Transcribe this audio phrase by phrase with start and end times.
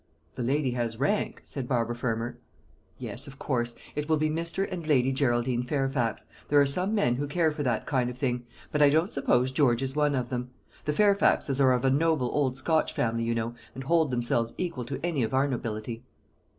[0.33, 2.39] "The lady has rank," said Barbara Fermor.
[2.97, 3.75] "Yes, of course.
[3.95, 4.67] It will be Mr.
[4.71, 6.25] and Lady Geraldine Fairfax.
[6.49, 9.51] There are some men who care for that kind of thing; but I don't suppose
[9.51, 10.49] George is one of them.
[10.85, 14.85] The Fairfaxes are of a noble old Scotch family, you know, and hold themselves equal
[14.85, 16.03] to any of our nobility."